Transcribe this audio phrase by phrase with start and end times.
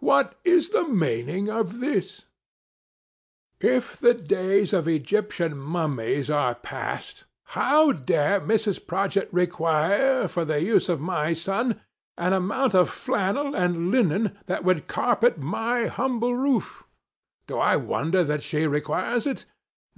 [0.00, 2.22] What is the meaning of this
[3.60, 8.82] 1 If the days of Egyptian Mummies are past, how dare Mrs.
[8.86, 11.82] Prodgit require, for the use of my son,
[12.16, 16.88] an amount of flannel and linen that would carpet my humble roof 1
[17.48, 19.44] Do I wonder that she requires it